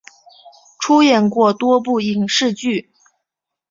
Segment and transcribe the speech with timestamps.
[0.79, 2.91] 出演过多部影视剧。